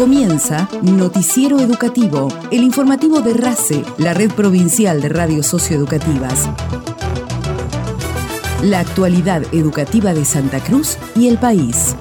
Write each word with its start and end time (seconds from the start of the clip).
Comienza 0.00 0.66
Noticiero 0.80 1.60
Educativo, 1.60 2.28
el 2.50 2.62
informativo 2.62 3.20
de 3.20 3.34
RACE, 3.34 3.84
la 3.98 4.14
red 4.14 4.30
provincial 4.30 5.02
de 5.02 5.10
radios 5.10 5.44
socioeducativas. 5.44 6.48
La 8.62 8.80
actualidad 8.80 9.42
educativa 9.52 10.14
de 10.14 10.24
Santa 10.24 10.60
Cruz 10.60 10.96
y 11.14 11.28
el 11.28 11.36
país. 11.36 11.94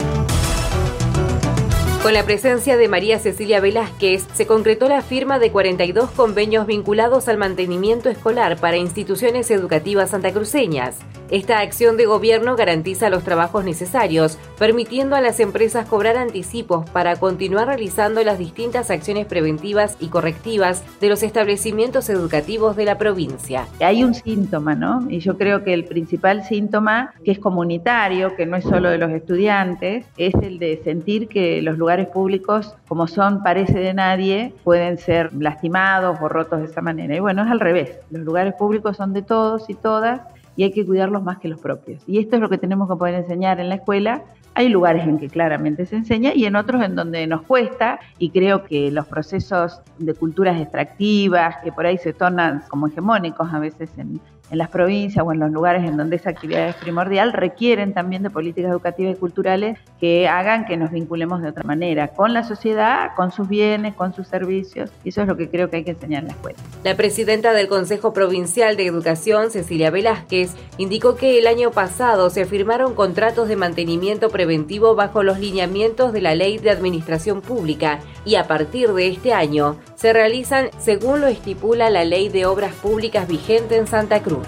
Con 2.02 2.13
la 2.13 2.23
presencia 2.23 2.77
de 2.77 2.88
María 2.88 3.20
Cecilia 3.20 3.59
Velázquez, 3.59 4.25
se 4.34 4.47
concretó 4.47 4.88
la 4.88 5.02
firma 5.02 5.38
de 5.38 5.52
42 5.52 6.11
convenios 6.11 6.65
vinculados 6.65 7.27
al 7.27 7.38
mantenimiento 7.38 8.09
escolar 8.09 8.57
para 8.57 8.77
instituciones 8.77 9.52
educativas 9.52 10.11
santacruceñas. 10.11 10.96
Esta 11.29 11.59
acción 11.59 11.96
de 11.96 12.07
gobierno 12.07 12.55
garantiza 12.55 13.11
los 13.11 13.23
trabajos 13.23 13.64
necesarios, 13.64 14.39
permitiendo 14.57 15.15
a 15.15 15.21
las 15.21 15.39
empresas 15.39 15.88
cobrar 15.88 16.18
anticipos 16.18 16.89
para 16.89 17.18
continuar 17.18 17.68
realizando 17.68 18.24
las 18.24 18.39
distintas 18.39 18.89
acciones 18.89 19.27
preventivas 19.27 19.96
y 20.00 20.07
correctivas 20.07 20.83
de 21.00 21.10
los 21.10 21.21
establecimientos 21.21 22.10
educativos 22.10 22.75
de 22.75 22.86
la 22.86 22.97
provincia. 22.97 23.68
Hay 23.79 24.04
un 24.04 24.16
síntoma, 24.16 24.74
¿no? 24.74 25.05
Y 25.07 25.19
yo 25.19 25.38
creo 25.38 25.63
que 25.63 25.75
el 25.75 25.86
principal 25.86 26.43
síntoma, 26.46 27.13
que 27.24 27.32
es 27.32 27.38
comunitario, 27.38 28.36
que 28.36 28.47
no 28.47 28.57
es 28.57 28.63
solo 28.63 28.89
de 28.89 28.97
los 28.97 29.11
estudiantes, 29.11 30.07
es 30.18 30.33
el 30.41 30.57
de 30.57 30.82
sentir 30.83 31.27
que 31.27 31.61
los 31.61 31.77
lugares 31.77 31.89
públicos, 32.08 32.75
como 32.88 33.08
son 33.08 33.44
parece 33.44 33.80
de 33.80 33.94
nadie, 33.94 34.53
pueden 34.64 34.97
ser 34.97 35.34
lastimados 35.34 36.17
o 36.22 36.30
rotos 36.30 36.59
de 36.59 36.66
esa 36.66 36.81
manera. 36.81 37.16
Y 37.16 37.20
bueno, 37.20 37.44
es 37.44 37.50
al 37.50 37.59
revés. 37.59 38.00
Los 38.11 38.23
lugares 38.23 38.53
públicos 38.53 38.97
son 38.97 39.14
de 39.14 39.22
todos 39.22 39.70
y 39.70 39.73
todas 39.73 40.22
y 40.56 40.64
hay 40.64 40.72
que 40.72 40.86
cuidarlos 40.86 41.23
más 41.23 41.39
que 41.39 41.47
los 41.47 41.59
propios. 41.59 42.02
Y 42.06 42.20
esto 42.20 42.36
es 42.36 42.42
lo 42.42 42.50
que 42.50 42.58
tenemos 42.58 42.89
que 42.89 42.95
poder 42.95 43.16
enseñar 43.16 43.59
en 43.59 43.70
la 43.70 43.75
escuela. 43.75 44.23
Hay 44.56 44.70
lugares 44.70 45.08
en 45.08 45.17
que 45.17 45.30
claramente 45.30 45.86
se 45.86 45.95
enseña 45.95 46.33
y 46.33 46.45
en 46.45 46.56
otros 46.56 46.83
en 46.83 46.95
donde 46.95 47.25
nos 47.28 47.44
cuesta 47.44 48.00
y 48.17 48.30
creo 48.31 48.64
que 48.64 48.92
los 48.92 49.08
procesos 49.08 49.81
de 49.97 50.13
culturas 50.13 50.59
extractivas 50.59 51.58
que 51.63 51.72
por 51.72 51.85
ahí 51.85 51.97
se 51.97 52.13
tornan 52.13 52.63
como 52.67 52.88
hegemónicos 52.88 53.53
a 53.53 53.59
veces 53.59 53.89
en, 53.97 54.19
en 54.52 54.58
las 54.58 54.69
provincias 54.69 55.25
o 55.25 55.31
en 55.31 55.39
los 55.39 55.52
lugares 55.52 55.83
en 55.83 55.97
donde 55.97 56.16
esa 56.16 56.30
actividad 56.30 56.69
es 56.69 56.75
primordial, 56.75 57.33
requieren 57.33 57.94
también 57.94 58.23
de 58.23 58.30
políticas 58.30 58.72
educativas 58.72 59.16
y 59.16 59.19
culturales 59.19 59.78
que 60.00 60.28
hagan 60.28 60.66
que 60.66 60.78
nos 60.78 60.91
vinculemos 60.91 61.41
de 61.41 61.50
otra 61.50 61.64
manera 61.64 62.09
con 62.09 62.33
la 62.33 62.44
sociedad, 62.44 63.11
con 63.16 63.31
sus 63.31 63.47
bienes, 63.47 63.94
con 63.95 64.14
sus 64.14 64.28
servicios. 64.28 64.91
Y 65.03 65.09
eso 65.09 65.22
es 65.22 65.28
lo 65.28 65.38
que 65.38 65.50
creo 65.50 65.69
que 65.69 65.78
hay 65.78 65.83
que 65.83 65.91
enseñar 65.91 66.23
en 66.23 66.28
la 66.28 66.33
escuela. 66.33 66.58
La 66.83 66.95
presidenta 66.95 67.53
del 67.53 67.67
Consejo 67.67 68.14
Provincial 68.14 68.78
de 68.78 68.86
Educación, 68.86 69.52
Cecilia 69.52 69.91
Velázquez, 69.91 70.56
indicó 70.78 71.16
que 71.16 71.38
el 71.38 71.47
año 71.47 71.72
pasado 71.72 72.30
se 72.30 72.45
firmaron 72.45 72.95
contratos 72.95 73.47
de 73.47 73.56
mantenimiento 73.56 74.30
preventivo 74.30 74.95
bajo 74.95 75.23
los 75.23 75.39
lineamientos 75.39 76.13
de 76.13 76.22
la 76.22 76.36
Ley 76.36 76.58
de 76.58 76.72
Administración 76.72 77.41
Pública 77.41 78.00
y 78.25 78.36
a 78.36 78.47
partir 78.47 78.94
de 78.94 79.08
este 79.08 79.34
año 79.34 79.78
se 80.00 80.14
realizan 80.14 80.69
según 80.80 81.19
lo 81.19 81.28
estipula 81.28 81.89
la 81.89 82.05
Ley 82.05 82.30
de 82.30 82.45
Obras 82.45 82.73
Públicas 82.73 83.28
vigente 83.28 83.75
en 83.75 83.86
Santa 83.86 84.22
Cruz. 84.22 84.47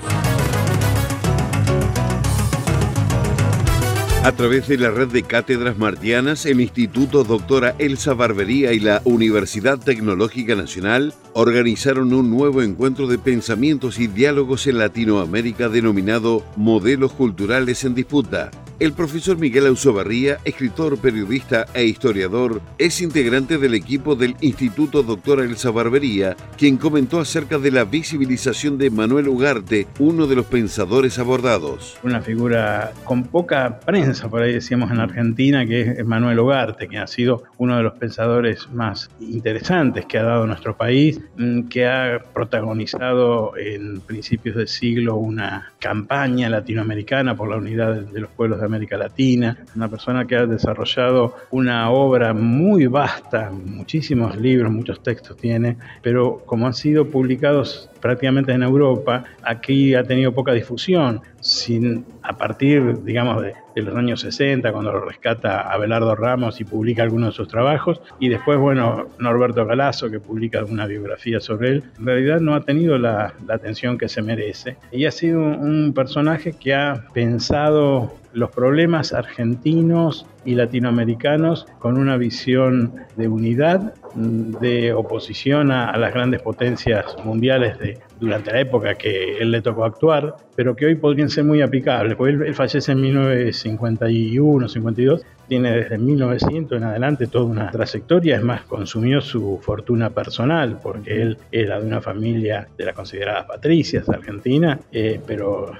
A 4.24 4.32
través 4.34 4.68
de 4.68 4.78
la 4.78 4.92
red 4.92 5.08
de 5.08 5.24
cátedras 5.24 5.78
martianas, 5.78 6.46
el 6.46 6.62
Instituto 6.62 7.24
Doctora 7.24 7.76
Elsa 7.80 8.14
Barbería 8.14 8.72
y 8.72 8.80
la 8.80 9.02
Universidad 9.04 9.80
Tecnológica 9.80 10.56
Nacional 10.56 11.14
organizaron 11.34 12.14
un 12.14 12.30
nuevo 12.30 12.62
encuentro 12.62 13.08
de 13.08 13.18
pensamientos 13.18 14.00
y 14.00 14.06
diálogos 14.08 14.68
en 14.68 14.78
Latinoamérica 14.78 15.70
denominado 15.70 16.44
Modelos 16.56 17.14
Culturales 17.14 17.84
en 17.84 17.96
Disputa. 17.96 18.52
El 18.82 18.94
profesor 18.94 19.38
Miguel 19.38 19.68
Ausobarría, 19.68 20.40
escritor, 20.44 20.98
periodista 20.98 21.68
e 21.76 21.86
historiador, 21.86 22.64
es 22.80 23.00
integrante 23.00 23.60
del 23.60 23.76
equipo 23.76 24.16
del 24.16 24.36
Instituto 24.42 25.04
Doctora 25.04 25.44
Elsa 25.44 25.70
Barbería, 25.70 26.36
quien 26.58 26.78
comentó 26.78 27.20
acerca 27.20 27.60
de 27.60 27.70
la 27.70 27.84
visibilización 27.84 28.80
de 28.80 28.90
Manuel 28.90 29.28
Ugarte, 29.28 29.86
uno 30.00 30.26
de 30.26 30.36
los 30.36 30.48
pensadores 30.48 31.20
abordados. 31.20 32.00
Una 32.02 32.22
figura 32.22 32.92
con 33.04 33.26
poca 33.26 33.82
prensa, 33.82 34.32
por 34.32 34.42
ahí 34.42 34.54
decíamos 34.54 34.90
en 34.90 35.00
Argentina, 35.00 35.64
que 35.64 35.82
es 35.82 36.04
Manuel 36.04 36.40
Ugarte, 36.40 36.88
que 36.88 36.98
ha 36.98 37.06
sido 37.06 37.44
uno 37.60 37.78
de 37.78 37.84
los 37.84 37.94
pensadores 38.00 38.68
más 38.74 39.12
interesantes 39.20 40.08
que 40.08 40.18
ha 40.18 40.24
dado 40.24 40.48
nuestro 40.48 40.76
país, 40.76 41.22
mm, 41.38 41.68
que 41.68 41.86
ha 41.86 42.20
protagonizado 42.34 43.56
en 43.58 44.00
principios 44.02 44.56
del 44.56 44.68
siglo 44.68 45.18
una 45.18 45.72
campaña 45.78 46.50
latinoamericana 46.50 47.36
por 47.36 47.48
la 47.48 47.58
unidad 47.58 47.94
de 47.94 48.20
los 48.20 48.32
pueblos 48.32 48.60
de 48.60 48.71
América 48.72 48.98
Latina, 48.98 49.58
una 49.76 49.90
persona 49.90 50.26
que 50.26 50.36
ha 50.36 50.46
desarrollado 50.46 51.36
una 51.52 51.92
obra 51.92 52.34
muy 52.34 52.88
vasta, 52.88 53.52
muchísimos 53.52 54.38
libros, 54.38 54.72
muchos 54.72 55.04
textos 55.04 55.36
tiene, 55.38 55.78
pero 56.02 56.42
como 56.46 56.68
han 56.68 56.74
sido 56.74 57.06
publicados 57.06 57.90
prácticamente 58.00 58.54
en 58.54 58.64
Europa, 58.64 59.24
aquí 59.44 59.94
ha 59.94 60.04
tenido 60.04 60.32
poca 60.34 60.54
difusión, 60.54 61.22
sin, 61.42 62.06
a 62.22 62.38
partir, 62.38 63.04
digamos, 63.04 63.44
de, 63.44 63.54
los 63.76 63.96
años 63.96 64.22
60, 64.22 64.72
cuando 64.72 64.92
lo 64.92 65.02
rescata 65.02 65.62
Abelardo 65.62 66.16
Ramos 66.16 66.60
y 66.62 66.66
publica 66.66 67.04
algunos 67.04 67.30
de 67.30 67.36
sus 67.36 67.48
trabajos, 67.48 68.02
y 68.20 68.30
después, 68.30 68.60
bueno, 68.60 69.08
Norberto 69.20 69.66
Galazo, 69.66 70.10
que 70.10 70.20
publica 70.20 70.60
alguna 70.60 70.86
biografía 70.86 71.40
sobre 71.40 71.70
él, 71.70 71.84
en 72.00 72.06
realidad 72.06 72.40
no 72.40 72.56
ha 72.56 72.62
tenido 72.62 72.98
la, 72.98 73.34
atención 73.50 73.98
que 73.98 74.08
se 74.08 74.22
merece, 74.22 74.78
y 74.92 75.06
ha 75.06 75.12
sido 75.12 75.42
un 75.42 75.94
personaje 75.94 76.54
que 76.54 76.74
ha 76.74 77.06
pensado 77.14 78.14
los 78.34 78.52
problemas 78.52 79.14
argentinos 79.14 80.26
y 80.46 80.56
latinoamericanos 80.56 81.68
con 81.80 81.98
una 81.98 82.18
visión 82.18 82.94
de 83.16 83.28
unidad, 83.28 83.94
de 84.16 84.94
oposición 84.94 85.72
a, 85.72 85.96
las 85.98 86.14
grandes 86.14 86.42
potencias 86.42 87.06
mundiales 87.24 87.78
de, 87.80 88.00
durante 88.20 88.52
la 88.52 88.60
época 88.62 88.96
que 88.96 89.38
él 89.38 89.52
le 89.52 89.62
tocó 89.62 89.86
actuar, 89.86 90.36
pero 90.56 90.76
que 90.76 90.86
hoy 90.88 90.96
podrían 90.96 91.30
ser 91.30 91.44
muy 91.44 91.62
aplicables, 91.62 92.16
porque 92.16 92.34
él, 92.34 92.42
él 92.44 92.56
fallece 92.56 92.92
en 92.92 93.02
1951, 93.02 94.68
52, 94.68 95.22
tiene 95.52 95.72
desde 95.72 95.98
1900 95.98 96.78
en 96.78 96.84
adelante 96.86 97.28
toda 97.28 97.44
una 97.44 97.70
trayectoria, 97.72 98.38
es 98.38 98.42
más, 98.42 98.62
consumió 98.62 99.20
su 99.20 99.60
fortuna 99.62 100.10
personal, 100.10 100.80
porque 100.82 101.22
él 101.22 101.38
era 101.52 101.78
de 101.78 101.88
una 101.88 102.00
familia 102.00 102.70
de 102.78 102.86
las 102.86 102.96
consideradas 102.96 103.48
patricias 103.48 104.08
Argentina, 104.08 104.80
eh, 104.94 105.20
pero 105.28 105.74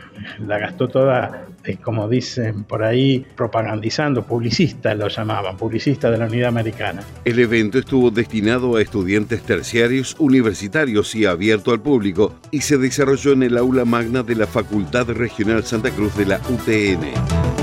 la 0.46 0.60
gastó 0.60 0.90
toda, 0.90 1.46
eh, 1.64 1.78
como 1.78 2.10
dicen 2.10 2.66
por 2.66 2.84
ahí, 2.84 3.26
propagandizando, 3.34 4.24
publicista 4.24 4.94
lo 4.94 5.08
llamaban, 5.08 5.56
publicista 5.56 6.12
de 6.12 6.18
la 6.18 6.26
Unidad 6.26 6.50
Americana. 6.50 7.02
El 7.24 7.40
evento 7.40 7.80
estuvo 7.80 8.12
destinado 8.12 8.76
a 8.76 8.82
estudiantes 8.82 9.42
terciarios, 9.44 10.18
universitarios 10.20 11.16
y 11.16 11.26
abierto 11.26 11.72
al 11.72 11.80
público, 11.80 12.36
y 12.52 12.60
se 12.60 12.78
desarrolló 12.78 13.32
en 13.32 13.44
el 13.44 13.58
aula 13.58 13.86
magna 13.86 14.22
de 14.22 14.36
la 14.36 14.48
Facultad 14.48 15.08
Regional 15.12 15.64
Santa 15.64 15.92
Cruz 15.92 16.18
de 16.18 16.26
la 16.26 16.42
UTN. 16.50 17.61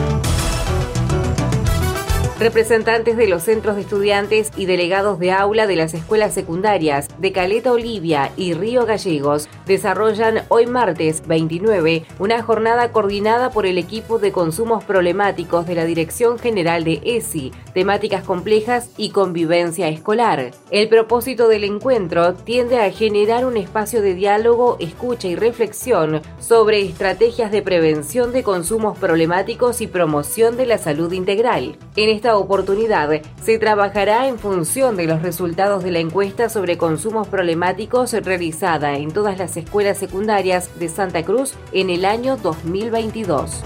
Representantes 2.38 3.16
de 3.16 3.26
los 3.26 3.42
centros 3.42 3.74
de 3.74 3.82
estudiantes 3.82 4.52
y 4.56 4.66
delegados 4.66 5.18
de 5.18 5.32
aula 5.32 5.66
de 5.66 5.74
las 5.74 5.92
escuelas 5.92 6.32
secundarias 6.32 7.08
de 7.18 7.32
Caleta 7.32 7.72
Olivia 7.72 8.30
y 8.36 8.54
Río 8.54 8.86
Gallegos 8.86 9.48
desarrollan 9.66 10.44
hoy 10.46 10.66
martes 10.66 11.26
29 11.26 12.04
una 12.20 12.40
jornada 12.44 12.92
coordinada 12.92 13.50
por 13.50 13.66
el 13.66 13.76
equipo 13.76 14.20
de 14.20 14.30
consumos 14.30 14.84
problemáticos 14.84 15.66
de 15.66 15.74
la 15.74 15.84
Dirección 15.84 16.38
General 16.38 16.84
de 16.84 17.00
ESI, 17.02 17.50
temáticas 17.74 18.22
complejas 18.22 18.90
y 18.96 19.10
convivencia 19.10 19.88
escolar. 19.88 20.52
El 20.70 20.88
propósito 20.88 21.48
del 21.48 21.64
encuentro 21.64 22.34
tiende 22.34 22.78
a 22.78 22.92
generar 22.92 23.46
un 23.46 23.56
espacio 23.56 24.00
de 24.00 24.14
diálogo, 24.14 24.76
escucha 24.78 25.26
y 25.26 25.34
reflexión 25.34 26.22
sobre 26.38 26.82
estrategias 26.82 27.50
de 27.50 27.62
prevención 27.62 28.30
de 28.30 28.44
consumos 28.44 28.96
problemáticos 28.96 29.80
y 29.80 29.88
promoción 29.88 30.56
de 30.56 30.66
la 30.66 30.78
salud 30.78 31.10
integral. 31.10 31.76
En 31.96 32.08
oportunidad 32.36 33.10
se 33.42 33.58
trabajará 33.58 34.28
en 34.28 34.38
función 34.38 34.96
de 34.96 35.06
los 35.06 35.22
resultados 35.22 35.82
de 35.84 35.90
la 35.90 36.00
encuesta 36.00 36.48
sobre 36.48 36.76
consumos 36.76 37.28
problemáticos 37.28 38.12
realizada 38.12 38.96
en 38.96 39.12
todas 39.12 39.38
las 39.38 39.56
escuelas 39.56 39.98
secundarias 39.98 40.70
de 40.78 40.88
Santa 40.88 41.24
Cruz 41.24 41.54
en 41.72 41.90
el 41.90 42.04
año 42.04 42.36
2022. 42.36 43.62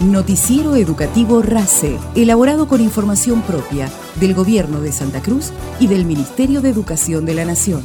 Noticiero 0.00 0.76
Educativo 0.76 1.40
RACE, 1.40 1.98
elaborado 2.14 2.68
con 2.68 2.80
información 2.80 3.40
propia 3.42 3.88
del 4.16 4.34
Gobierno 4.34 4.80
de 4.80 4.92
Santa 4.92 5.22
Cruz 5.22 5.50
y 5.80 5.86
del 5.86 6.04
Ministerio 6.04 6.60
de 6.60 6.68
Educación 6.68 7.24
de 7.24 7.34
la 7.34 7.44
Nación. 7.46 7.82